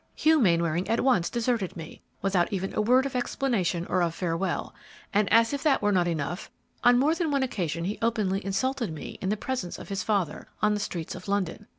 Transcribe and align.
Hugh 0.15 0.39
Mainwaring 0.39 0.87
at 0.89 1.01
once 1.01 1.29
deserted 1.29 1.77
me, 1.77 2.01
without 2.23 2.51
even 2.51 2.73
a 2.73 2.81
word 2.81 3.05
of 3.05 3.15
explanation 3.15 3.85
or 3.85 4.01
of 4.01 4.15
farewell, 4.15 4.73
and, 5.13 5.31
as 5.31 5.53
if 5.53 5.61
that 5.61 5.83
were 5.83 5.91
not 5.91 6.07
enough, 6.07 6.49
on 6.83 6.97
more 6.97 7.13
than 7.13 7.29
one 7.29 7.43
occasion 7.43 7.83
he 7.85 7.99
openly 8.01 8.43
insulted 8.43 8.91
me 8.91 9.19
in 9.21 9.29
the 9.29 9.37
presence 9.37 9.77
of 9.77 9.89
his 9.89 10.01
father, 10.01 10.47
on 10.59 10.73
the 10.73 10.79
streets 10.79 11.13
of 11.13 11.27
London. 11.27 11.67